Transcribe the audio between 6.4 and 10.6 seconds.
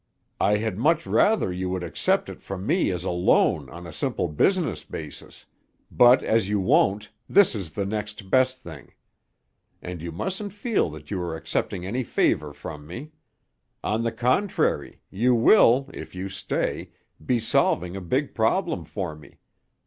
you won't, this is the next best thing. And you mustn't